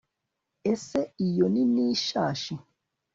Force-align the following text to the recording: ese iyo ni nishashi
ese 0.71 0.99
iyo 1.27 1.45
ni 1.53 1.63
nishashi 1.73 2.53